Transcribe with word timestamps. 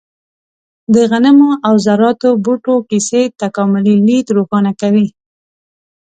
د 0.93 0.95
غنمو 1.09 1.49
او 1.67 1.73
ذراتو 1.85 2.29
بوټو 2.43 2.75
کیسې 2.89 3.21
تکاملي 3.41 3.95
لید 4.07 4.27
روښانه 4.37 4.71
کوي. 4.81 5.07